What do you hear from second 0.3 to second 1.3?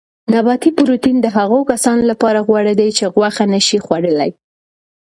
نباتي پروټین د